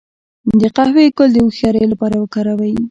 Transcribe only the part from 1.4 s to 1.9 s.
هوښیارۍ